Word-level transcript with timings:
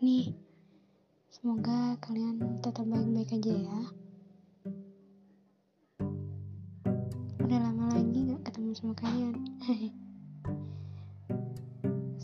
nih. 0.00 0.32
Semoga 1.28 1.92
kalian 2.00 2.40
tetap 2.64 2.88
baik-baik 2.88 3.36
aja 3.36 3.52
ya. 3.52 3.80
Udah 7.44 7.58
lama 7.60 7.92
lagi 7.92 8.32
gak 8.32 8.48
ketemu 8.48 8.72
sama 8.72 8.96
kalian. 8.96 9.36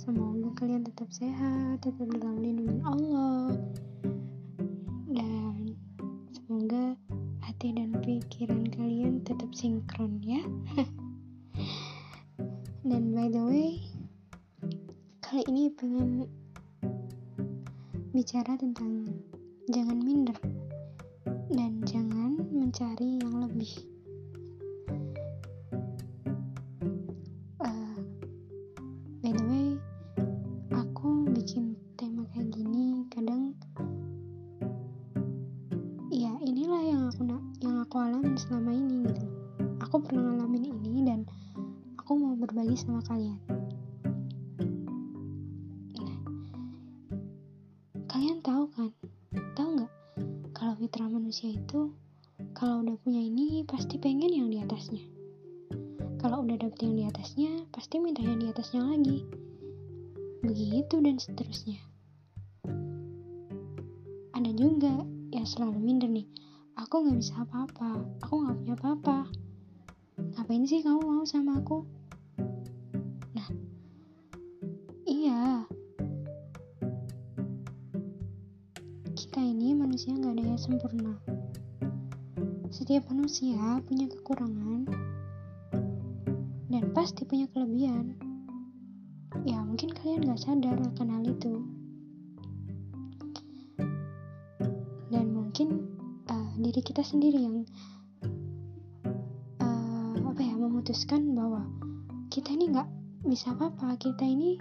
Semoga 0.00 0.48
kalian 0.56 0.88
tetap 0.88 1.12
sehat, 1.12 1.84
tetap 1.84 2.08
dalam 2.16 2.40
lindungan 2.40 2.80
Allah. 2.80 3.60
Dan 5.12 5.76
semoga 6.32 6.96
hati 7.44 7.76
dan 7.76 7.92
pikiran 8.00 8.72
kalian 8.72 9.20
tetap 9.20 9.52
sinkron 9.52 10.16
ya. 10.24 10.40
dan 12.88 13.12
by 13.12 13.28
the 13.28 13.44
way, 13.44 13.84
kali 15.20 15.44
ini 15.52 15.68
pengen 15.76 16.24
bicara 18.16 18.56
tentang 18.56 19.04
jangan 19.68 20.00
minder 20.00 20.40
dan 21.52 21.84
jangan 21.84 22.40
mencari 22.48 23.20
yang 23.20 23.44
lebih. 23.44 23.68
Dan 61.16 61.32
seterusnya. 61.32 61.80
Ada 64.36 64.52
juga 64.52 65.00
yang 65.32 65.48
selalu 65.48 65.80
minder 65.80 66.12
nih. 66.12 66.28
Aku 66.76 67.00
nggak 67.00 67.24
bisa 67.24 67.40
apa-apa. 67.40 68.04
Aku 68.20 68.44
nggak 68.44 68.56
punya 68.60 68.74
apa-apa. 68.76 69.18
Ngapain 70.36 70.68
sih 70.68 70.84
kamu 70.84 71.00
mau 71.00 71.24
sama 71.24 71.56
aku? 71.56 71.88
Nah, 73.32 73.48
iya, 75.08 75.64
kita 79.16 79.40
ini 79.40 79.72
manusia 79.72 80.12
nggak 80.12 80.36
ada 80.36 80.44
yang 80.52 80.60
sempurna. 80.60 81.16
Setiap 82.68 83.08
manusia 83.08 83.80
punya 83.88 84.04
kekurangan 84.12 84.84
dan 86.68 86.84
pasti 86.92 87.24
punya 87.24 87.48
kelebihan. 87.56 88.25
Ya 89.46 89.62
mungkin 89.62 89.94
kalian 89.94 90.26
nggak 90.26 90.42
sadar 90.42 90.74
akan 90.74 91.08
hal 91.08 91.24
itu. 91.24 91.54
Dan 95.14 95.30
mungkin 95.30 95.86
uh, 96.26 96.50
diri 96.58 96.82
kita 96.82 97.06
sendiri 97.06 97.38
yang 97.38 97.62
uh, 99.62 100.14
apa 100.26 100.40
ya 100.42 100.58
memutuskan 100.58 101.32
bahwa 101.38 101.62
kita 102.34 102.50
ini 102.50 102.74
nggak 102.74 102.90
bisa 103.30 103.54
apa-apa. 103.54 103.94
Kita 104.02 104.26
ini 104.26 104.58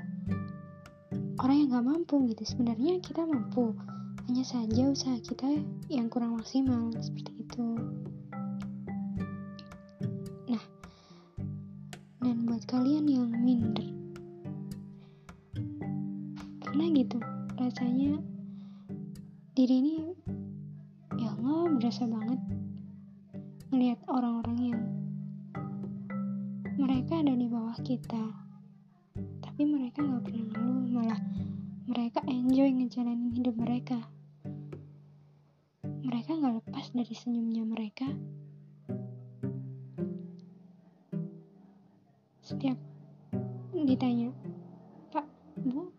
orang 1.42 1.66
yang 1.66 1.70
nggak 1.74 1.88
mampu 1.90 2.22
gitu. 2.30 2.46
Sebenarnya 2.46 3.02
kita 3.02 3.26
mampu 3.26 3.74
hanya 4.26 4.42
saja 4.42 4.90
usaha 4.90 5.18
kita 5.22 5.46
yang 5.86 6.10
kurang 6.10 6.42
maksimal 6.42 6.90
seperti 6.98 7.46
itu 7.46 7.68
nah 10.50 10.64
dan 12.26 12.38
buat 12.50 12.66
kalian 12.66 13.06
yang 13.06 13.25
Setiap 42.46 42.78
ditanya, 43.74 44.30
Pak, 45.10 45.26
Bu, 45.66 45.90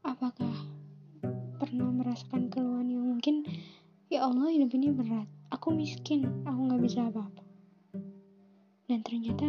apakah 0.00 0.48
pernah 1.60 1.92
merasakan 1.92 2.48
keluhan 2.48 2.88
yang 2.88 3.04
mungkin, 3.04 3.44
ya 4.08 4.24
Allah 4.24 4.48
hidup 4.48 4.72
ini 4.72 4.88
berat, 4.88 5.28
aku 5.52 5.68
miskin, 5.68 6.24
aku 6.48 6.64
gak 6.72 6.80
bisa 6.80 7.12
apa-apa. 7.12 7.44
Dan 8.88 9.04
ternyata 9.04 9.44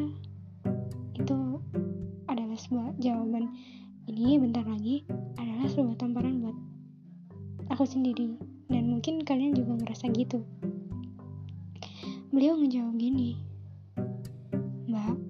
itu 1.15 1.63
adalah 2.27 2.59
sebuah 2.59 2.91
jawaban. 2.99 3.47
Ini 4.11 4.35
bentar 4.43 4.67
lagi 4.67 5.07
adalah 5.39 5.71
sebuah 5.71 5.95
tamparan 5.95 6.43
buat 6.43 6.57
aku 7.71 7.87
sendiri. 7.87 8.35
Dan 8.67 8.91
mungkin 8.91 9.23
kalian 9.23 9.55
juga 9.55 9.79
ngerasa 9.79 10.11
gitu. 10.11 10.43
Beliau 12.35 12.59
ngejawab 12.59 12.99
gini 12.99 13.39
mbak 14.91 15.22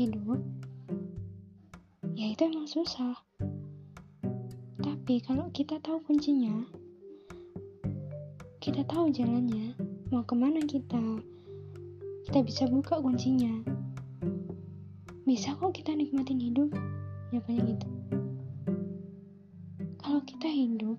hidup 0.00 0.40
ya 2.16 2.32
itu 2.32 2.48
emang 2.48 2.64
susah. 2.64 3.20
Tapi 4.80 5.20
kalau 5.20 5.52
kita 5.52 5.76
tahu 5.84 6.00
kuncinya 6.08 6.64
kita 8.64 8.80
tahu 8.88 9.12
jalannya 9.12 9.76
mau 10.08 10.24
ke 10.24 10.32
mana 10.32 10.64
kita 10.64 11.20
kita 12.24 12.40
bisa 12.40 12.64
buka 12.72 12.96
kuncinya. 12.96 13.60
Bisa 15.28 15.52
kok 15.60 15.76
kita 15.76 15.92
nikmatin 15.92 16.40
hidup 16.40 16.72
jawabannya 17.28 17.76
gitu. 17.76 17.88
Kalau 20.00 20.24
kita 20.24 20.48
hidup 20.48 20.96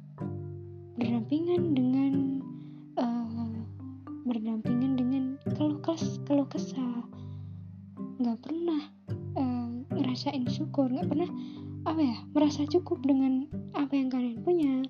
berdampingan 1.01 1.73
dengan 1.73 2.13
uh, 3.01 3.49
berdampingan 4.29 4.93
dengan 4.93 5.23
keluh 5.57 5.81
kes 5.81 6.21
keluh 6.29 6.45
kesah 6.45 7.10
nggak 8.21 8.37
pernah 8.45 8.81
uh, 9.33 9.69
ngerasain 9.97 10.45
syukur 10.45 10.93
nggak 10.93 11.09
pernah 11.09 11.29
apa 11.89 11.97
ya 11.97 12.17
merasa 12.37 12.61
cukup 12.69 13.01
dengan 13.01 13.49
apa 13.73 13.97
yang 13.97 14.13
kalian 14.13 14.37
punya. 14.45 14.85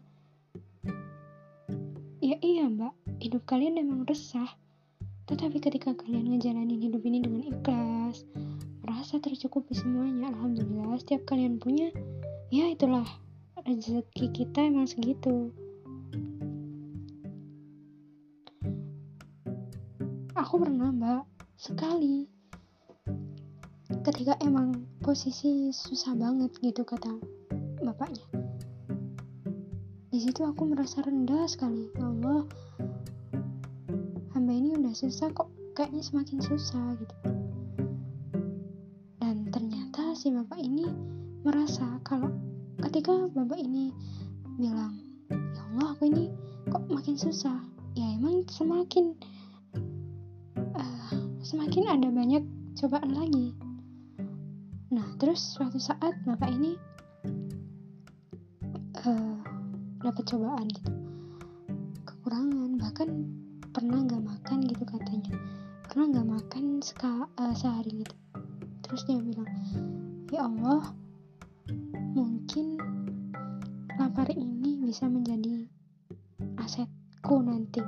Ya 2.20 2.36
iya 2.44 2.68
mbak 2.68 2.92
hidup 3.24 3.48
kalian 3.48 3.80
emang 3.80 4.04
resah. 4.04 4.52
Tetapi 5.32 5.64
ketika 5.64 5.96
kalian 5.96 6.36
ngejalanin 6.36 6.84
hidup 6.84 7.00
ini 7.08 7.24
dengan 7.24 7.48
ikhlas 7.48 8.28
merasa 8.84 9.16
tercukupi 9.24 9.72
semuanya 9.72 10.28
alhamdulillah 10.36 11.00
setiap 11.00 11.24
kalian 11.32 11.56
punya 11.56 11.88
ya 12.52 12.68
itulah 12.68 13.08
rezeki 13.64 14.28
kita 14.36 14.68
emang 14.68 14.92
segitu. 14.92 15.56
Aku 20.36 20.60
pernah 20.60 20.92
mbak 20.92 21.24
sekali 21.56 22.41
ketika 24.02 24.34
emang 24.42 24.90
posisi 25.06 25.70
susah 25.70 26.18
banget 26.18 26.50
gitu 26.58 26.82
kata 26.82 27.22
bapaknya. 27.86 28.26
Di 30.10 30.18
situ 30.18 30.42
aku 30.42 30.66
merasa 30.66 31.06
rendah 31.06 31.46
sekali. 31.46 31.86
Ya 31.94 32.10
Allah 32.10 32.50
hamba 34.34 34.54
ini 34.58 34.74
udah 34.74 34.94
susah 34.98 35.30
kok 35.38 35.54
kayaknya 35.78 36.02
semakin 36.02 36.42
susah 36.42 36.98
gitu. 36.98 37.16
Dan 39.22 39.54
ternyata 39.54 40.18
si 40.18 40.34
bapak 40.34 40.58
ini 40.58 40.90
merasa 41.46 41.86
kalau 42.02 42.34
ketika 42.82 43.30
bapak 43.38 43.62
ini 43.62 43.94
bilang 44.58 44.98
ya 45.30 45.62
Allah 45.78 45.94
aku 45.94 46.10
ini 46.10 46.34
kok 46.74 46.90
makin 46.90 47.22
susah? 47.22 47.62
Ya 47.94 48.18
emang 48.18 48.50
semakin 48.50 49.14
uh, 50.74 51.14
semakin 51.46 51.86
ada 51.86 52.10
banyak 52.10 52.42
cobaan 52.74 53.14
lagi 53.14 53.54
terus 55.22 55.54
suatu 55.54 55.78
saat 55.78 56.18
bapak 56.26 56.50
ini 56.50 56.74
uh, 59.06 59.38
dapat 60.02 60.26
cobaan 60.26 60.66
gitu. 60.66 60.90
Kekurangan 62.10 62.82
bahkan 62.82 63.30
pernah 63.70 64.02
nggak 64.02 64.18
makan 64.18 64.66
gitu 64.66 64.82
katanya. 64.82 65.38
Pernah 65.86 66.06
nggak 66.10 66.26
makan 66.42 66.64
seka, 66.82 67.30
uh, 67.38 67.54
sehari 67.54 68.02
gitu. 68.02 68.18
Terus 68.82 69.06
dia 69.06 69.22
bilang 69.22 69.46
ya 70.34 70.50
Allah 70.50 70.90
mungkin 72.18 72.82
lapar 74.02 74.26
ini 74.34 74.82
bisa 74.82 75.06
menjadi 75.06 75.70
asetku 76.66 77.46
nanti. 77.46 77.86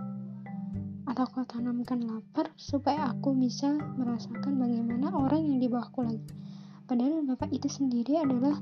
Atau 1.09 1.25
kau 1.33 1.41
tanamkan 1.49 1.97
lapar 2.05 2.53
supaya 2.61 3.09
aku 3.09 3.33
bisa 3.33 3.73
merasakan 3.97 4.61
bagaimana 4.61 5.09
orang 5.17 5.49
yang 5.49 5.57
di 5.57 5.65
bawahku 5.65 6.05
lagi 6.05 6.43
padahal 6.83 7.23
bapak 7.23 7.49
itu 7.55 7.71
sendiri 7.71 8.19
adalah 8.19 8.59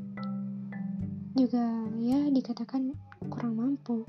juga 1.33 1.63
ya 1.97 2.27
dikatakan 2.29 2.93
kurang 3.31 3.57
mampu. 3.57 4.05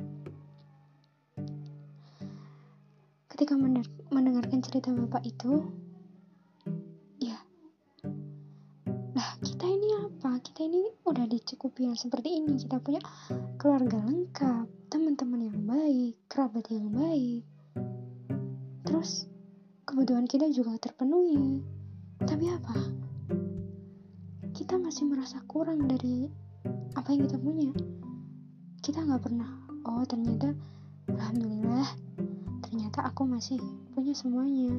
Ketika 3.32 3.56
mendengarkan 4.12 4.60
cerita 4.60 4.92
bapak 4.92 5.24
itu 5.24 5.64
ya 7.22 7.38
lah 9.16 9.30
kita 9.40 9.64
ini 9.64 9.88
apa? 10.02 10.40
Kita 10.44 10.60
ini 10.66 10.82
udah 11.08 11.24
dicukupi 11.24 11.88
yang 11.88 11.96
seperti 11.96 12.42
ini. 12.42 12.60
Kita 12.60 12.82
punya 12.82 13.00
keluarga 13.56 13.96
lengkap 13.96 14.92
teman-teman 14.92 15.48
yang 15.48 15.60
baik 15.64 16.14
kerabat 16.28 16.68
yang 16.68 16.92
baik. 16.92 17.42
Terus 18.84 19.24
kebutuhan 19.88 20.28
kita 20.28 20.52
juga 20.52 20.76
terpenuhi. 20.76 21.64
Tapi 22.22 22.46
apa 22.54 22.76
kita 24.52 24.76
masih 24.76 25.08
merasa 25.08 25.40
kurang 25.48 25.88
dari 25.88 26.28
apa 26.92 27.08
yang 27.08 27.24
kita 27.24 27.40
punya. 27.40 27.72
Kita 28.84 29.00
nggak 29.00 29.24
pernah 29.24 29.48
oh 29.88 30.04
ternyata 30.04 30.52
alhamdulillah 31.08 31.88
ternyata 32.60 33.08
aku 33.08 33.24
masih 33.24 33.56
punya 33.96 34.12
semuanya. 34.12 34.76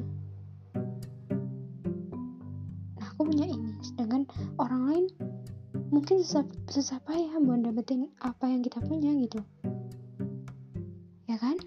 Nah 3.02 3.06
aku 3.10 3.26
punya 3.26 3.50
ini. 3.50 3.74
Sedangkan 3.82 4.30
orang 4.62 4.82
lain 4.86 5.06
mungkin 5.90 6.22
susah, 6.22 6.46
susah 6.70 7.02
payah 7.02 7.34
buat 7.42 7.66
dapetin 7.66 8.14
apa 8.22 8.46
yang 8.46 8.62
kita 8.62 8.78
punya 8.78 9.10
gitu. 9.18 9.42
Ya 11.26 11.34
kan? 11.34 11.58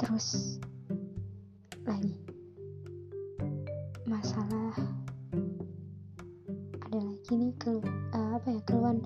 Terus 0.00 0.56
lagi. 1.84 2.16
Masalah 4.08 4.93
nih 7.32 7.56
ke 7.56 7.80
uh, 8.12 8.36
apa 8.36 8.52
ya 8.52 8.60
keluhan 8.68 9.00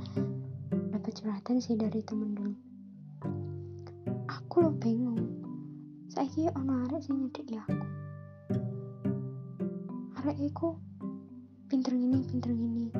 dapat 0.91 1.13
curhatan 1.15 1.63
sih 1.63 1.79
dari 1.79 2.03
temen 2.03 2.35
dulu. 2.35 2.55
Aku 4.27 4.67
lo 4.67 4.75
bingung. 4.75 5.23
Saya 6.11 6.51
ono 6.59 6.83
arek 6.91 6.99
sing 7.07 7.23
nyedek 7.23 7.47
ya 7.47 7.63
aku. 7.63 7.87
Arek 10.19 10.39
iku 10.43 10.75
pinter 11.71 11.95
gini 11.95 12.19
pinter 12.27 12.51
gini 12.51 12.91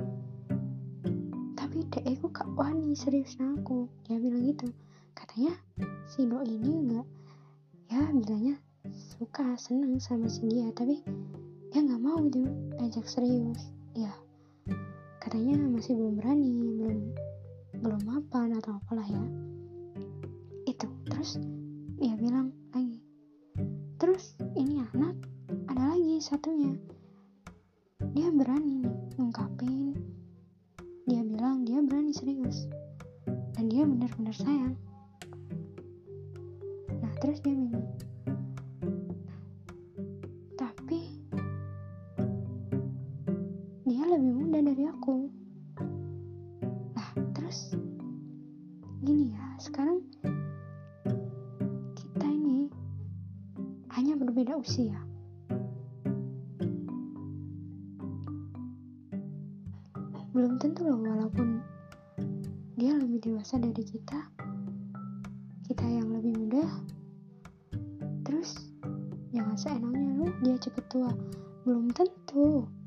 tapi 1.59 1.83
dek 1.91 2.07
iku 2.07 2.31
gak 2.31 2.47
wani 2.55 2.95
serius 2.95 3.35
aku. 3.43 3.91
Dia 4.07 4.23
bilang 4.23 4.47
gitu. 4.47 4.71
Katanya 5.19 5.59
si 6.07 6.31
do 6.31 6.39
ini 6.47 6.87
enggak 6.87 7.07
ya 7.91 8.07
bilangnya 8.15 8.55
suka 8.95 9.59
seneng 9.59 9.99
sama 9.99 10.31
si 10.31 10.47
dia. 10.47 10.71
Tapi 10.71 11.03
dia 11.75 11.81
nggak 11.83 12.03
mau 12.03 12.23
gitu 12.23 12.47
ajak 12.81 13.07
serius. 13.11 13.59
ya 13.59 13.78
katanya 15.29 15.61
masih 15.61 15.93
belum 15.93 16.17
berani 16.17 16.57
belum 16.81 16.99
belum 17.85 18.01
mapan 18.09 18.49
atau 18.57 18.81
apalah 18.81 19.05
ya. 19.05 19.21
Itu 20.65 20.89
terus 21.05 21.37
dia 22.01 22.17
bilang 22.17 22.49
lagi 22.73 22.97
terus 24.01 24.41
ini 24.57 24.81
anak 24.97 25.13
ada 25.69 25.93
lagi 25.93 26.17
satunya. 26.25 26.73
Dia 28.17 28.33
berani 28.33 28.81
nih 28.81 28.97
ngungkapin. 29.21 30.01
Dia 31.05 31.21
bilang 31.21 31.61
dia 31.69 31.85
berani 31.85 32.17
serius 32.17 32.65
dan 33.53 33.69
dia 33.69 33.85
benar-benar 33.85 34.33
sayang. 34.33 34.81
Nah 37.05 37.13
terus 37.21 37.45
dia 37.45 37.53
bingung 37.53 37.85
lebih 44.19 44.35
muda 44.35 44.59
dari 44.67 44.85
aku 44.91 45.31
nah 46.99 47.11
terus 47.39 47.71
gini 49.07 49.31
ya 49.31 49.45
sekarang 49.63 50.03
kita 51.95 52.27
ini 52.27 52.67
hanya 53.99 54.15
berbeda 54.15 54.55
usia. 54.55 54.95
Belum 60.31 60.55
tentu 60.63 60.87
loh 60.87 61.03
walaupun 61.03 61.59
dia 62.79 62.95
lebih 62.95 63.19
dewasa 63.27 63.59
dari 63.59 63.83
kita, 63.83 64.23
kita 65.67 65.83
yang 65.83 66.15
lebih 66.15 66.39
muda, 66.39 66.63
terus 68.23 68.71
jangan 69.35 69.59
seenaknya 69.59 70.11
lu 70.15 70.31
dia 70.47 70.55
cepet 70.63 70.85
tua. 70.87 71.11
Belum 71.67 71.91
tentu. 71.91 72.78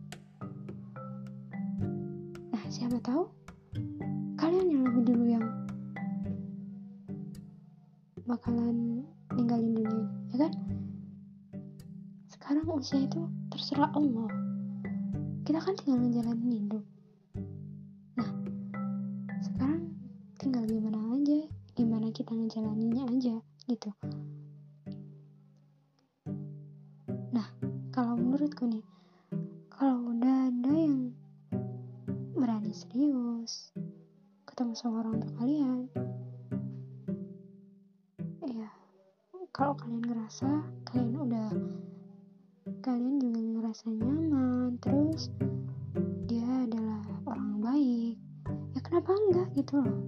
Siapa 2.92 3.08
tahu 3.08 3.24
kalian 4.36 4.68
yang 4.68 4.84
lebih 4.84 5.16
dulu 5.16 5.24
yang 5.24 5.48
bakalan 8.28 9.08
ninggalin 9.32 9.80
dunia 9.80 10.12
ya 10.36 10.44
kan? 10.44 10.52
Sekarang 12.28 12.68
usia 12.68 13.00
itu 13.00 13.32
terserah 13.48 13.96
Allah 13.96 14.28
kita 15.48 15.64
kan 15.64 15.72
tinggal 15.80 16.04
menjalani 16.04 16.68
hidup. 16.68 16.84
Nah 18.20 18.30
sekarang 19.40 19.96
tinggal 20.36 20.68
gimana 20.68 21.00
aja 21.16 21.48
gimana 21.80 22.12
kita 22.12 22.36
ngejalaninnya 22.36 23.08
aja 23.08 23.40
gitu 23.72 23.96
kalau 39.52 39.76
kalian 39.76 40.00
ngerasa 40.08 40.48
kalian 40.88 41.16
udah 41.28 41.52
kalian 42.80 43.20
juga 43.20 43.40
ngerasa 43.40 43.86
nyaman 43.92 44.80
terus 44.80 45.28
dia 46.32 46.48
adalah 46.64 47.04
orang 47.28 47.60
baik 47.60 48.16
ya 48.72 48.80
kenapa 48.80 49.12
enggak 49.28 49.48
gitu 49.60 49.84
loh? 49.84 50.00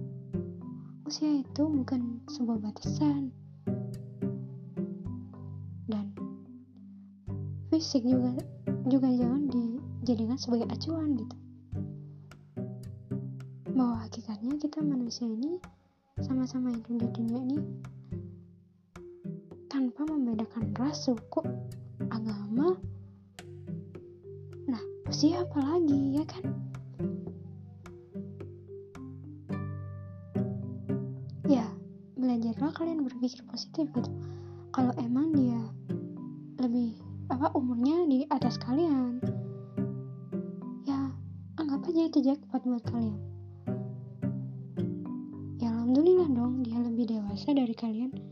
Usia 1.04 1.44
itu 1.44 1.62
bukan 1.68 2.24
sebuah 2.32 2.64
batasan. 2.64 3.28
Dan 5.84 6.16
fisik 7.68 8.08
juga 8.08 8.40
juga 8.88 9.08
jangan 9.12 9.44
dijadikan 9.52 10.40
sebagai 10.40 10.72
acuan 10.72 11.12
gitu. 11.20 11.36
Bahwa 13.76 14.08
hakikatnya 14.08 14.56
kita 14.56 14.80
manusia 14.80 15.28
ini 15.28 15.60
sama-sama 16.24 16.72
hidup 16.72 17.04
di 17.04 17.08
dunia 17.12 17.40
ini 17.44 17.58
membedakan 20.08 20.72
ras, 20.76 21.08
suku, 21.08 21.40
agama. 22.12 22.76
Nah, 24.68 24.82
usia 25.08 25.44
apa 25.44 25.58
lagi 25.60 26.20
ya 26.20 26.24
kan? 26.24 26.44
Ya, 31.44 31.66
belajarlah 32.16 32.72
kalian 32.72 33.04
berpikir 33.04 33.44
positif 33.48 33.88
gitu. 33.92 34.10
Kalau 34.72 34.92
emang 35.00 35.36
dia 35.36 35.60
lebih 36.58 36.96
apa 37.28 37.52
umurnya 37.52 38.08
di 38.08 38.18
atas 38.32 38.56
kalian, 38.60 39.20
ya 40.88 41.12
anggap 41.60 41.84
aja 41.88 42.02
itu 42.08 42.18
jackpot 42.24 42.64
buat 42.64 42.84
kalian. 42.88 43.20
Ya 45.60 45.68
alhamdulillah 45.72 46.28
dong 46.32 46.64
dia 46.64 46.80
lebih 46.80 47.12
dewasa 47.12 47.52
dari 47.52 47.76
kalian 47.76 48.23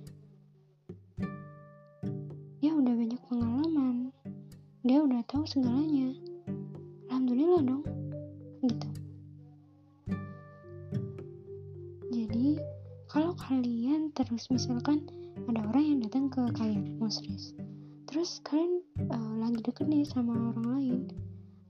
misalkan 14.53 15.09
ada 15.49 15.65
orang 15.65 15.97
yang 15.97 15.99
datang 16.05 16.29
ke 16.29 16.45
kalian 16.53 17.01
mau 17.01 17.09
serius. 17.09 17.57
Terus 18.05 18.45
kalian 18.45 18.85
uh, 19.09 19.35
lagi 19.41 19.65
deket 19.65 19.89
nih 19.89 20.05
sama 20.05 20.37
orang 20.53 20.69
lain. 20.77 21.01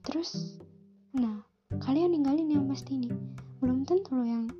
Terus 0.03 0.59
nah 1.15 1.47
kalian 1.79 2.11
ninggalin 2.11 2.51
yang 2.51 2.67
pasti 2.67 2.99
nih. 2.99 3.15
Belum 3.62 3.87
tentu 3.87 4.19
loh 4.19 4.27
yang 4.27 4.51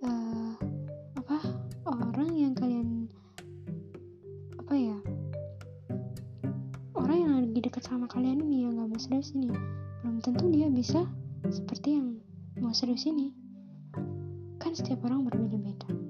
uh, 0.00 0.56
apa 1.20 1.36
orang 1.84 2.32
yang 2.32 2.56
kalian 2.56 3.12
apa 4.56 4.72
ya 4.72 4.96
orang 6.96 7.16
yang 7.20 7.32
lagi 7.44 7.60
dekat 7.60 7.84
sama 7.84 8.08
kalian 8.08 8.40
ini 8.40 8.64
yang 8.64 8.80
gak 8.80 8.88
mau 8.88 8.96
serius 8.96 9.36
ini. 9.36 9.52
Belum 10.00 10.16
tentu 10.24 10.48
dia 10.48 10.72
bisa 10.72 11.04
seperti 11.52 12.00
yang 12.00 12.16
mau 12.56 12.72
serius 12.72 13.04
ini. 13.04 13.36
Kan 14.56 14.72
setiap 14.72 15.04
orang 15.04 15.28
berbeda-beda 15.28 16.07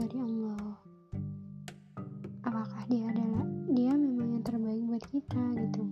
dari 0.00 0.16
Allah. 0.16 0.80
Apakah 2.40 2.82
dia 2.88 3.04
adalah 3.12 3.44
dia 3.68 3.92
memang 3.92 4.40
yang 4.40 4.44
terbaik 4.48 4.80
buat 4.88 5.04
kita 5.12 5.42
gitu 5.60 5.84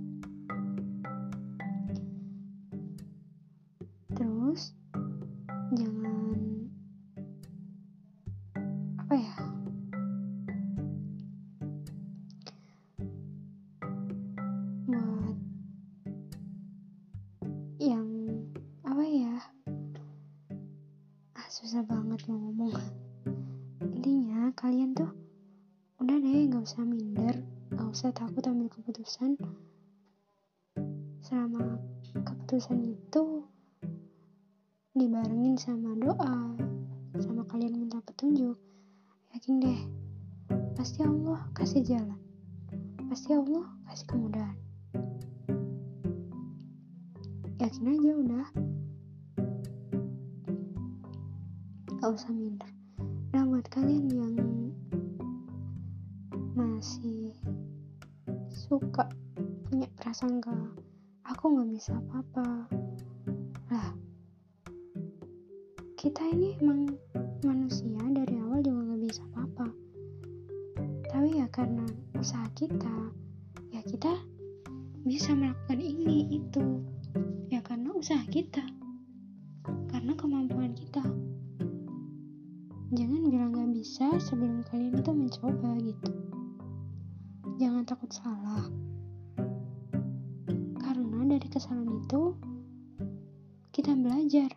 yakin 39.48 39.64
deh. 39.64 39.80
Pasti 40.76 41.00
Allah 41.00 41.40
kasih 41.56 41.80
jalan. 41.80 42.20
Pasti 43.08 43.32
Allah 43.32 43.64
kasih 43.88 44.04
kemudahan. 44.04 44.56
Yakin 47.56 47.84
aja 47.88 48.10
udah. 48.12 48.46
Gak 51.96 52.12
usah 52.12 52.28
minder. 52.28 52.68
Nah 53.32 53.48
buat 53.48 53.64
kalian 53.72 54.12
yang 54.12 54.36
masih 56.52 57.32
suka 58.52 59.08
punya 59.72 59.88
prasangka 59.96 60.52
aku 61.24 61.56
nggak 61.56 61.72
bisa 61.72 61.96
apa-apa 61.96 62.68
lah 63.72 63.96
kita 65.96 66.20
ini 66.36 66.58
emang 66.60 66.87
kita. 72.58 73.14
Ya 73.70 73.86
kita 73.86 74.18
bisa 75.06 75.30
melakukan 75.30 75.78
ini 75.78 76.42
itu. 76.42 76.82
Ya 77.54 77.62
karena 77.62 77.94
usaha 77.94 78.26
kita. 78.26 78.66
Karena 79.94 80.18
kemampuan 80.18 80.74
kita. 80.74 81.06
Jangan 82.88 83.30
bilang 83.30 83.54
gak 83.54 83.70
bisa 83.70 84.10
sebelum 84.18 84.66
kalian 84.66 84.98
itu 84.98 85.12
mencoba 85.14 85.70
gitu. 85.78 86.10
Jangan 87.62 87.86
takut 87.86 88.10
salah. 88.10 88.66
Karena 90.82 91.20
dari 91.30 91.46
kesalahan 91.46 91.94
itu 91.94 92.34
kita 93.70 93.94
belajar 93.94 94.50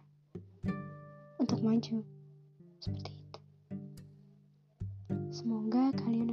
untuk 1.38 1.62
maju. 1.62 2.02
Seperti 2.82 3.12
itu. 3.14 3.40
Semoga 5.30 5.94
kalian 6.02 6.31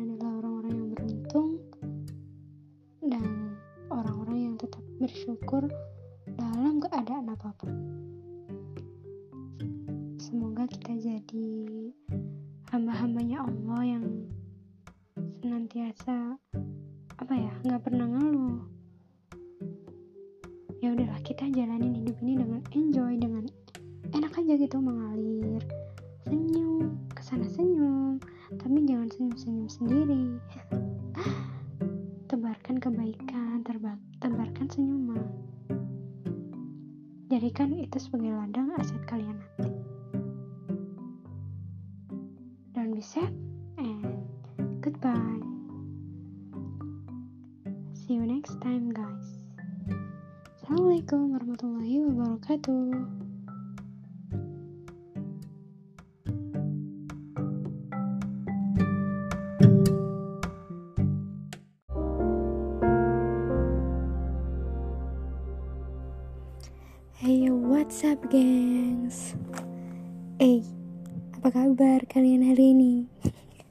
ya 20.89 20.97
udahlah 20.97 21.21
kita 21.21 21.45
jalanin 21.53 21.93
hidup 21.93 22.17
ini 22.25 22.41
dengan 22.41 22.65
enjoy 22.73 23.13
dengan 23.21 23.45
enak 24.17 24.33
aja 24.41 24.57
gitu 24.57 24.81
mengalir 24.81 25.61
senyum 26.25 26.97
ke 27.13 27.21
sana 27.21 27.45
senyum 27.45 28.17
tapi 28.57 28.89
jangan 28.89 29.13
senyum-senyum 29.13 29.69
sendiri. 29.69 30.25
Tebarkan 32.33 32.81
kebaikan 32.81 33.61
terba- 33.61 34.01
tebarkan 34.25 34.67
senyuman. 34.73 35.21
Jadikan 37.29 37.77
itu 37.77 38.01
sebagai 38.01 38.33
ladang 38.33 38.73
aset 38.81 39.05
kalian 39.05 39.37
nanti. 39.37 39.69
Don't 42.73 42.97
be 42.97 43.05
sad 43.05 43.37
and 43.77 44.25
goodbye. 44.81 45.45
See 47.93 48.17
you 48.17 48.25
next 48.25 48.57
time 48.65 48.89
wabarakatuh 52.39 52.95
Hey 67.19 67.51
what's 67.51 68.07
up 68.07 68.23
gengs? 68.31 69.35
Eh, 70.39 70.63
apa 71.35 71.51
kabar 71.51 72.07
kalian 72.07 72.47
hari 72.47 72.71
ini? 72.71 73.11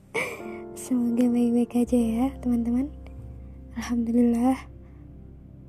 Semoga 0.75 1.31
baik-baik 1.31 1.87
aja 1.87 1.95
ya 1.95 2.27
teman-teman. 2.43 2.91
Alhamdulillah 3.79 4.76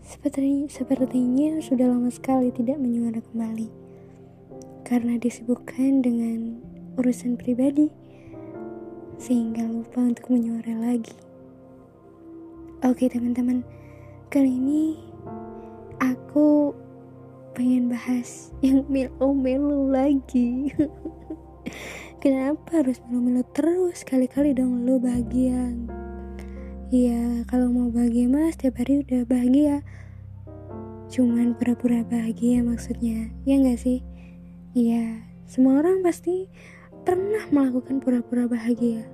Seperti, 0.09 0.73
Sepertinya 0.73 1.61
sudah 1.61 1.93
lama 1.93 2.09
sekali 2.09 2.49
tidak 2.49 2.81
menyuara 2.81 3.21
kembali. 3.21 3.69
Karena 4.81 5.21
disibukkan 5.21 6.00
dengan 6.00 6.65
urusan 6.97 7.37
pribadi 7.37 7.93
Sehingga 9.21 9.69
lupa 9.69 10.00
untuk 10.00 10.33
menyuara 10.33 10.73
lagi. 10.81 11.12
Oke 12.81 13.12
teman-teman. 13.12 13.61
Kali 14.33 14.49
ini 14.49 14.97
Aku 16.00 16.73
pengen 17.53 17.93
bahas 17.93 18.49
yang 18.65 18.88
melo-melo 18.88 19.93
lagi. 19.93 20.73
Kenapa 22.25 22.81
harus 22.81 22.97
melo-melo 23.05 23.45
terus? 23.53 24.09
Kali-kali 24.09 24.57
dong 24.57 24.88
lo 24.88 24.97
bahagia 24.97 25.69
ya 26.88 27.45
kalau 27.45 27.68
mau 27.68 27.92
bahagia 27.92 28.33
mas 28.33 28.57
setiap 28.57 28.80
hari 28.80 29.04
udah 29.04 29.28
bahagia. 29.28 29.85
Cuman 31.12 31.52
pura-pura 31.52 32.00
bahagia 32.09 32.64
maksudnya 32.64 33.28
ya 33.45 33.61
nggak 33.61 33.76
sih? 33.76 34.00
Ya 34.73 35.21
semua 35.45 35.85
orang 35.85 36.00
pasti 36.00 36.49
pernah 37.04 37.45
melakukan 37.52 38.00
pura-pura 38.00 38.49
bahagia. 38.49 39.04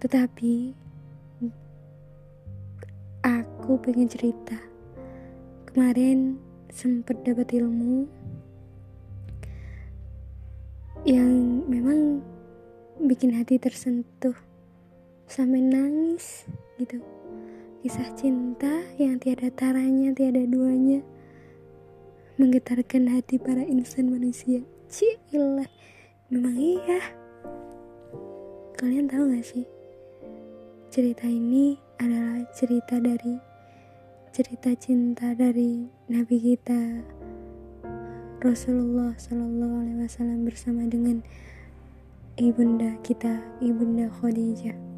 Tetapi 0.00 0.72
aku 3.20 3.76
pengen 3.84 4.08
cerita. 4.08 4.56
Kemarin 5.68 6.40
sempat 6.72 7.20
dapat 7.20 7.52
ilmu 7.52 8.08
yang 11.04 11.68
memang 11.68 12.24
bikin 13.04 13.36
hati 13.36 13.60
tersentuh. 13.60 14.36
Sampai 15.28 15.60
nangis 15.60 16.48
gitu. 16.78 16.98
Kisah 17.84 18.10
cinta 18.16 18.80
yang 18.96 19.20
tiada 19.20 19.52
taranya 19.52 20.16
tiada 20.16 20.40
duanya 20.48 21.04
menggetarkan 22.40 23.12
hati 23.12 23.38
para 23.38 23.62
insan 23.62 24.10
manusia. 24.10 24.64
Cilah 24.88 25.68
memang 26.32 26.56
iya. 26.56 27.00
Kalian 28.74 29.06
tahu 29.06 29.30
gak 29.36 29.46
sih? 29.46 29.66
Cerita 30.90 31.28
ini 31.30 31.78
adalah 32.02 32.42
cerita 32.54 32.98
dari 32.98 33.38
cerita 34.34 34.74
cinta 34.74 35.30
dari 35.30 35.86
Nabi 36.10 36.36
kita 36.42 37.06
Rasulullah 38.42 39.14
Shallallahu 39.14 39.76
Alaihi 39.86 39.98
Wasallam 40.02 40.42
bersama 40.42 40.82
dengan 40.90 41.22
ibunda 42.34 42.98
kita 43.06 43.40
ibunda 43.62 44.10
Khadijah 44.10 44.93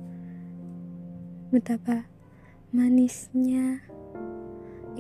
betapa 1.57 2.05
manisnya 2.69 3.81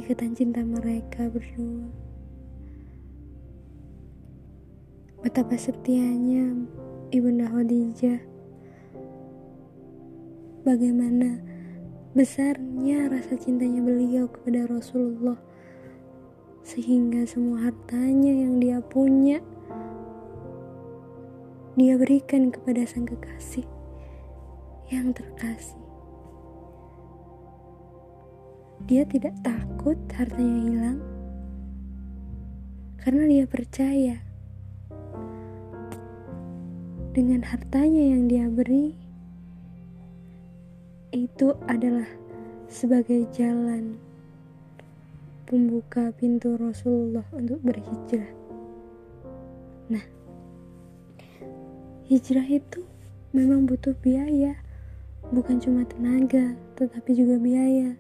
ikatan 0.01 0.33
cinta 0.33 0.65
mereka 0.65 1.29
berdua. 1.29 1.85
Betapa 5.21 5.53
setianya 5.61 6.57
Ibunda 7.13 7.53
Khadijah. 7.53 8.25
Bagaimana 10.65 11.45
besarnya 12.17 13.13
rasa 13.13 13.37
cintanya 13.37 13.85
beliau 13.85 14.25
kepada 14.25 14.65
Rasulullah 14.65 15.37
sehingga 16.65 17.29
semua 17.29 17.69
hartanya 17.69 18.33
yang 18.33 18.57
dia 18.65 18.81
punya 18.81 19.45
dia 21.77 22.01
berikan 22.01 22.49
kepada 22.49 22.89
sang 22.89 23.05
kekasih 23.05 23.69
yang 24.89 25.13
terkasih. 25.13 25.86
Dia 28.85 29.09
tidak 29.09 29.33
takut 29.41 29.97
hartanya 30.13 30.61
hilang 30.69 31.01
karena 33.01 33.25
dia 33.25 33.45
percaya 33.49 34.21
dengan 37.17 37.41
hartanya 37.49 38.03
yang 38.13 38.29
dia 38.29 38.45
beri 38.51 38.93
itu 41.15 41.55
adalah 41.65 42.05
sebagai 42.69 43.25
jalan 43.33 43.97
pembuka 45.47 46.11
pintu 46.19 46.59
Rasulullah 46.59 47.25
untuk 47.31 47.63
berhijrah. 47.63 48.33
Nah, 49.87 50.05
hijrah 52.11 52.45
itu 52.51 52.83
memang 53.31 53.71
butuh 53.71 53.95
biaya, 54.03 54.59
bukan 55.31 55.63
cuma 55.63 55.87
tenaga, 55.87 56.59
tetapi 56.75 57.15
juga 57.15 57.39
biaya 57.39 57.95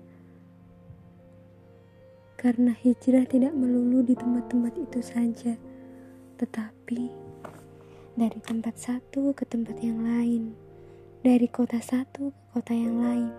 karena 2.46 2.70
hijrah 2.78 3.26
tidak 3.26 3.58
melulu 3.58 4.06
di 4.06 4.14
tempat-tempat 4.14 4.78
itu 4.78 5.02
saja, 5.02 5.58
tetapi 6.38 7.10
dari 8.14 8.38
tempat 8.38 8.78
satu 8.78 9.34
ke 9.34 9.42
tempat 9.42 9.82
yang 9.82 9.98
lain, 10.06 10.54
dari 11.26 11.50
kota 11.50 11.82
satu 11.82 12.30
ke 12.30 12.42
kota 12.54 12.70
yang 12.70 13.02
lain. 13.02 13.34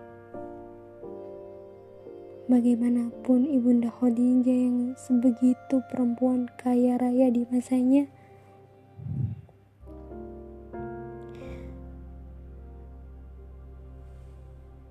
Bagaimanapun 2.52 3.48
Ibunda 3.48 3.88
Khadijah 3.88 4.44
yang 4.68 4.92
sebegitu 5.00 5.80
perempuan 5.88 6.44
kaya 6.60 7.00
raya 7.00 7.32
di 7.32 7.48
masanya, 7.48 8.04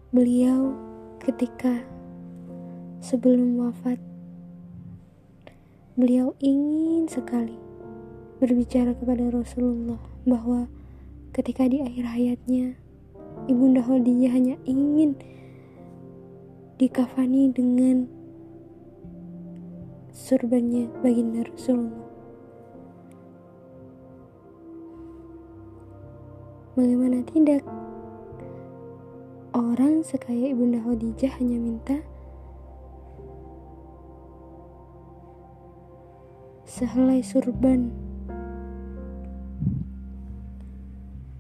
beliau 0.10 0.74
ketika 1.22 1.86
Sebelum 2.98 3.62
wafat, 3.62 4.02
beliau 5.98 6.38
ingin 6.38 7.10
sekali 7.10 7.58
berbicara 8.38 8.94
kepada 8.94 9.34
Rasulullah 9.34 9.98
bahwa 10.30 10.70
ketika 11.34 11.66
di 11.66 11.82
akhir 11.82 12.06
hayatnya, 12.06 12.78
Ibunda 13.50 13.82
Khadijah 13.82 14.30
hanya 14.30 14.62
ingin 14.70 15.18
dikafani 16.78 17.50
dengan 17.50 18.06
surbannya 20.14 20.86
baginda 21.02 21.50
Rasulullah. 21.50 22.06
Bagaimana 26.78 27.26
tidak? 27.26 27.66
Orang 29.58 30.06
sekaya 30.06 30.54
Ibunda 30.54 30.78
Khadijah 30.78 31.42
hanya 31.42 31.58
minta 31.58 31.98
sehelai 36.78 37.26
surban. 37.26 37.90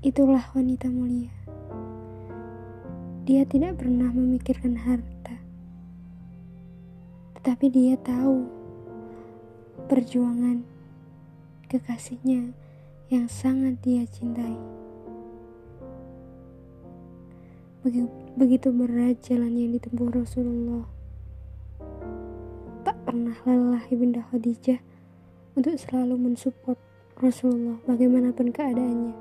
Itulah 0.01 0.41
wanita 0.57 0.89
mulia. 0.89 1.29
Dia 3.21 3.45
tidak 3.45 3.77
pernah 3.77 4.09
memikirkan 4.09 4.73
harta, 4.73 5.37
tetapi 7.37 7.69
dia 7.69 7.93
tahu 8.01 8.49
perjuangan 9.85 10.65
kekasihnya 11.69 12.57
yang 13.13 13.29
sangat 13.29 13.77
dia 13.85 14.09
cintai. 14.09 14.57
Begitu 18.33 18.73
berat 18.73 19.21
jalan 19.21 19.53
yang 19.53 19.77
ditempuh 19.77 20.17
Rasulullah. 20.17 20.89
Tak 22.81 22.97
pernah 23.05 23.37
lelah 23.45 23.85
Ibunda 23.93 24.25
Khadijah 24.33 24.96
untuk 25.57 25.73
selalu 25.73 26.21
mensupport 26.21 26.77
Rasulullah 27.17 27.81
bagaimanapun 27.89 28.53
keadaannya. 28.53 29.17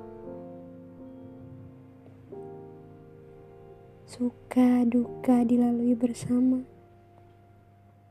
Suka 4.05 4.85
duka 4.85 5.49
dilalui 5.49 5.97
bersama. 5.97 6.61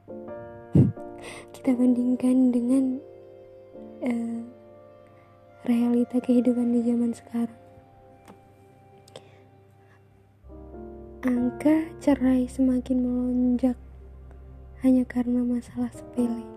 Kita 1.54 1.78
bandingkan 1.78 2.50
dengan 2.50 2.98
uh, 4.02 4.42
realita 5.70 6.18
kehidupan 6.18 6.74
di 6.74 6.82
zaman 6.82 7.14
sekarang. 7.14 7.62
Angka 11.22 11.94
cerai 12.02 12.50
semakin 12.50 13.06
melonjak 13.06 13.78
hanya 14.82 15.06
karena 15.06 15.42
masalah 15.46 15.90
sepele 15.94 16.55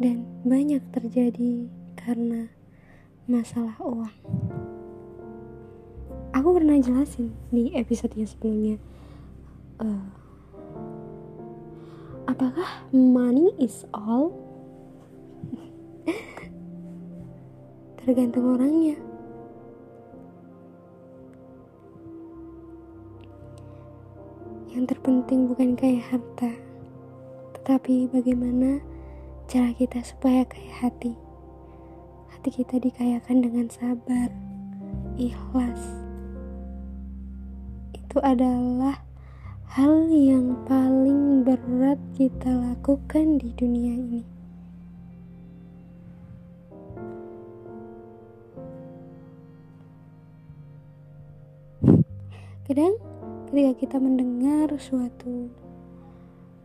dan 0.00 0.24
banyak 0.48 0.80
terjadi 0.96 1.68
karena 1.92 2.48
masalah 3.28 3.76
uang. 3.84 4.16
Aku 6.32 6.56
pernah 6.56 6.80
jelasin 6.80 7.36
di 7.52 7.68
episode 7.76 8.16
yang 8.16 8.24
sebelumnya. 8.24 8.76
Uh, 9.76 10.08
apakah 12.24 12.88
money 12.96 13.52
is 13.60 13.84
all? 13.92 14.32
Tergantung 18.00 18.56
orangnya. 18.56 18.96
Yang 24.72 24.96
terpenting 24.96 25.44
bukan 25.44 25.76
kayak 25.76 26.08
harta, 26.08 26.56
tetapi 27.58 28.08
bagaimana 28.08 28.80
cara 29.50 29.74
kita 29.74 29.98
supaya 30.06 30.46
kaya 30.46 30.70
hati. 30.78 31.18
Hati 32.30 32.54
kita 32.54 32.78
dikayakan 32.78 33.42
dengan 33.42 33.66
sabar, 33.66 34.30
ikhlas. 35.18 35.82
Itu 37.90 38.22
adalah 38.22 39.02
hal 39.74 40.06
yang 40.06 40.54
paling 40.70 41.42
berat 41.42 41.98
kita 42.14 42.46
lakukan 42.46 43.42
di 43.42 43.50
dunia 43.58 43.98
ini. 43.98 44.22
Kadang 52.70 52.94
ketika 53.50 53.72
kita 53.82 53.96
mendengar 53.98 54.70
suatu 54.78 55.50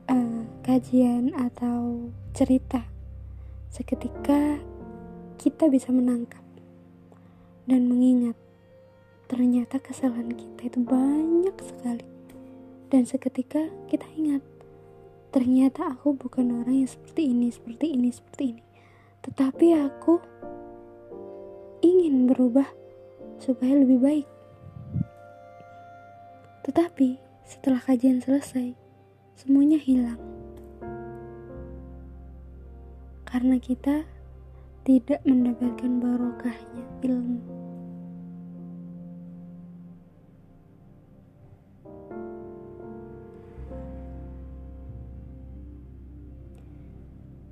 uh, 0.06 0.46
kajian 0.62 1.34
atau 1.34 2.14
cerita. 2.36 2.84
Seketika 3.72 4.60
kita 5.40 5.72
bisa 5.72 5.96
menangkap 5.96 6.44
dan 7.64 7.88
mengingat 7.88 8.36
ternyata 9.32 9.80
kesalahan 9.80 10.36
kita 10.36 10.68
itu 10.68 10.84
banyak 10.84 11.56
sekali. 11.64 12.04
Dan 12.92 13.08
seketika 13.08 13.72
kita 13.88 14.04
ingat 14.20 14.44
ternyata 15.32 15.96
aku 15.96 16.12
bukan 16.12 16.60
orang 16.60 16.84
yang 16.84 16.92
seperti 16.92 17.32
ini, 17.32 17.48
seperti 17.56 17.96
ini, 17.96 18.12
seperti 18.12 18.44
ini. 18.52 18.64
Tetapi 19.24 19.68
aku 19.80 20.14
ingin 21.88 22.28
berubah 22.28 22.68
supaya 23.40 23.80
lebih 23.80 24.04
baik. 24.04 24.28
Tetapi 26.68 27.16
setelah 27.48 27.80
kajian 27.80 28.20
selesai, 28.20 28.76
semuanya 29.40 29.80
hilang 29.80 30.35
karena 33.36 33.60
kita 33.60 34.08
tidak 34.88 35.20
mendapatkan 35.28 35.92
barokahnya 36.00 36.88
ilmu. 37.04 37.44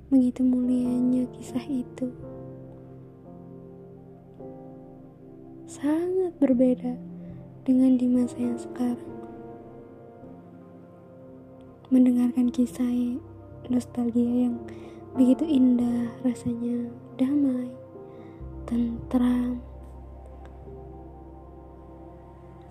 Begitu 0.08 0.40
mulianya 0.40 1.28
kisah 1.36 1.68
itu. 1.68 2.08
Sangat 5.68 6.32
berbeda 6.40 6.96
dengan 7.68 8.00
di 8.00 8.08
masa 8.08 8.40
yang 8.40 8.56
sekarang. 8.56 9.12
mendengarkan 11.92 12.48
kisah 12.48 13.20
nostalgia 13.68 14.48
yang 14.48 14.56
begitu 15.14 15.46
indah 15.46 16.10
rasanya 16.26 16.90
damai 17.14 17.70
tentram. 18.66 19.62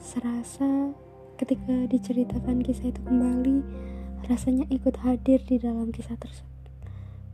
Serasa 0.03 0.91
ketika 1.39 1.87
diceritakan 1.87 2.59
kisah 2.59 2.91
itu 2.91 2.99
kembali 3.07 3.63
rasanya 4.27 4.67
ikut 4.67 4.99
hadir 5.07 5.39
di 5.47 5.55
dalam 5.55 5.87
kisah 5.95 6.19
tersebut. 6.19 6.67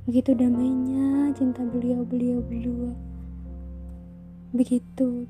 Begitu 0.05 0.37
damainya 0.37 1.33
cinta 1.33 1.65
beliau-beliau 1.65 2.45
berdua. 2.45 2.93
Begitu 4.53 5.25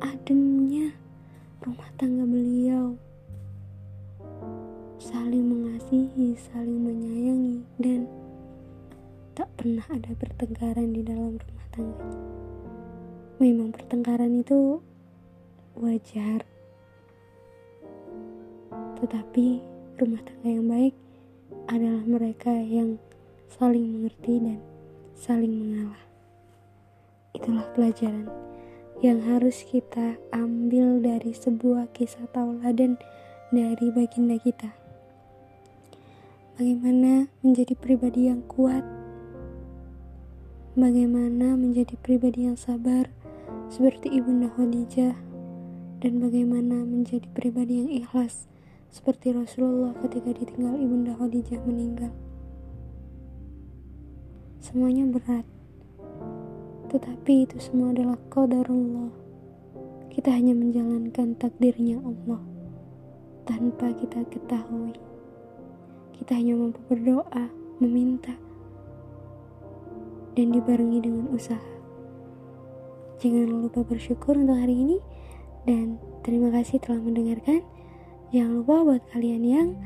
ademnya 0.00 0.88
rumah 1.60 1.88
tangga 2.00 2.24
beliau 2.24 2.96
saling 5.04 5.44
mengasihi, 5.44 6.32
saling 6.48 6.80
menyayangi 6.80 7.60
dan 7.76 8.08
tak 9.36 9.52
pernah 9.60 9.84
ada 9.92 10.16
pertengkaran 10.16 10.96
di 10.96 11.04
dalam 11.04 11.36
rumah 11.36 11.68
tangga. 11.76 12.08
Memang 13.36 13.68
pertengkaran 13.76 14.40
itu 14.40 14.80
wajar. 15.76 16.48
Tetapi 19.04 19.46
rumah 20.00 20.24
tangga 20.24 20.48
yang 20.48 20.66
baik 20.72 20.96
adalah 21.68 22.04
mereka 22.08 22.56
yang 22.56 22.96
saling 23.60 23.84
mengerti 23.84 24.40
dan 24.40 24.60
saling 25.12 25.52
mengalah. 25.52 26.00
Itulah 27.36 27.68
pelajaran 27.76 28.32
yang 29.04 29.20
harus 29.20 29.68
kita 29.68 30.16
ambil 30.32 31.04
dari 31.04 31.36
sebuah 31.36 31.92
kisah 31.92 32.24
tauladan 32.32 32.96
dari 33.52 33.92
baginda 33.92 34.40
kita. 34.40 34.83
Bagaimana 36.54 37.26
menjadi 37.42 37.74
pribadi 37.74 38.30
yang 38.30 38.38
kuat, 38.46 38.86
bagaimana 40.78 41.58
menjadi 41.58 41.98
pribadi 41.98 42.46
yang 42.46 42.54
sabar 42.54 43.10
seperti 43.66 44.06
Ibunda 44.14 44.46
Khadijah, 44.54 45.18
dan 45.98 46.22
bagaimana 46.22 46.86
menjadi 46.86 47.26
pribadi 47.34 47.82
yang 47.82 47.90
ikhlas 47.90 48.46
seperti 48.86 49.34
Rasulullah 49.34 49.98
ketika 49.98 50.30
ditinggal 50.30 50.78
Ibunda 50.78 51.18
Khadijah 51.18 51.58
meninggal. 51.66 52.14
Semuanya 54.62 55.10
berat, 55.10 55.42
tetapi 56.86 57.50
itu 57.50 57.58
semua 57.58 57.90
adalah 57.90 58.14
qadarullah. 58.30 59.10
Kita 60.06 60.30
hanya 60.30 60.54
menjalankan 60.54 61.34
takdirnya 61.34 61.98
Allah 61.98 62.38
tanpa 63.42 63.90
kita 63.98 64.22
ketahui. 64.30 65.13
Kita 66.14 66.38
hanya 66.38 66.54
mampu 66.56 66.80
berdoa, 66.88 67.50
meminta, 67.82 68.32
dan 70.34 70.50
dibarengi 70.54 71.00
dengan 71.02 71.28
usaha. 71.34 71.72
Jangan 73.22 73.46
lupa 73.50 73.82
bersyukur 73.86 74.36
untuk 74.38 74.58
hari 74.58 74.74
ini, 74.78 74.98
dan 75.64 75.98
terima 76.22 76.50
kasih 76.54 76.78
telah 76.82 77.00
mendengarkan. 77.02 77.62
Jangan 78.34 78.52
lupa 78.62 78.82
buat 78.82 79.02
kalian 79.14 79.42
yang 79.46 79.76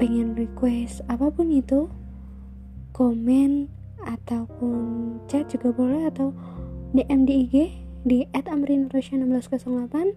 pengen 0.00 0.34
request 0.34 1.04
apa 1.06 1.28
pun 1.28 1.52
itu, 1.52 1.88
komen 2.96 3.68
ataupun 4.02 4.74
chat 5.30 5.46
juga 5.48 5.72
boleh 5.72 6.10
atau 6.10 6.34
DM 6.92 7.24
di 7.24 7.34
IG 7.46 7.54
di 8.02 8.26
@amrinrosya1608 8.34 10.12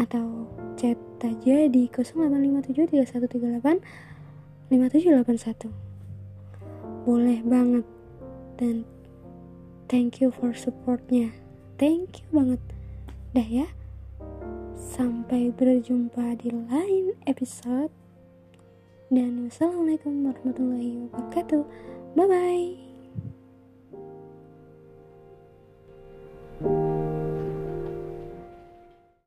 atau 0.00 0.48
chat 0.76 0.96
aja 1.20 1.68
di 1.68 1.88
08573138 1.88 3.80
5781 4.70 5.90
boleh 7.04 7.40
banget. 7.42 7.86
Dan 8.60 8.84
thank 9.88 10.20
you 10.20 10.28
for 10.30 10.52
supportnya. 10.52 11.32
Thank 11.80 12.22
you 12.22 12.28
banget. 12.30 12.62
Dah 13.32 13.48
ya. 13.48 13.68
Sampai 14.76 15.52
berjumpa 15.52 16.36
di 16.40 16.52
lain 16.52 17.16
episode. 17.24 17.92
Dan 19.10 19.48
wassalamualaikum 19.48 20.28
warahmatullahi 20.28 21.08
wabarakatuh. 21.08 21.62
Bye 22.14 22.26
bye 22.26 22.89